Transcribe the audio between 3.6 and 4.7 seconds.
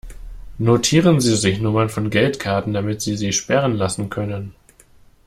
lassen können.